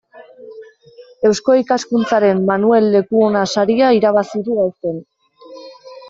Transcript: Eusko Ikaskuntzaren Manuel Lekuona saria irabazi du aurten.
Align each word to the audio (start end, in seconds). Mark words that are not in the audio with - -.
Eusko 1.29 1.57
Ikaskuntzaren 1.57 2.41
Manuel 2.47 2.87
Lekuona 2.95 3.43
saria 3.57 3.91
irabazi 3.97 4.41
du 4.49 4.57
aurten. 4.63 4.97